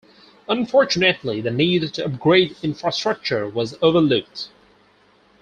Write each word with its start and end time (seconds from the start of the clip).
Unfortunately, 0.49 1.41
the 1.41 1.51
need 1.51 1.93
to 1.93 2.03
upgrade 2.03 2.55
infrastructure 2.63 3.47
was 3.47 3.77
overlooked. 3.83 4.49